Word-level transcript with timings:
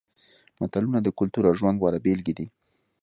متلونه 0.59 0.99
د 1.01 1.07
کلتور 1.19 1.43
او 1.49 1.55
ژوند 1.59 1.79
غوره 1.81 1.99
بېلګې 2.05 2.33
دي 2.39 2.47